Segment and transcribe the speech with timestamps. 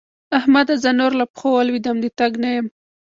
[0.37, 0.73] احمده!
[0.83, 2.65] زه نور له پښو ولوېدم- د تګ نه یم.